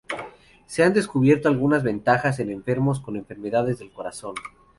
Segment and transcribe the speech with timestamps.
[0.65, 4.33] Se han descubierto algunas ventajas en enfermos con enfermedades de corazón.